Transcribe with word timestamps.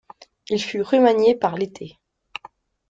Il 0.49 0.59
fut 0.59 0.81
remanié 0.81 1.35
par 1.35 1.55
Lété. 1.57 1.99